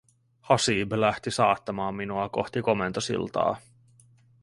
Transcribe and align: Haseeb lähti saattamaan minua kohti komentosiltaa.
Haseeb 0.41 0.91
lähti 0.93 1.31
saattamaan 1.31 1.95
minua 1.95 2.29
kohti 2.29 2.61
komentosiltaa. 2.61 3.57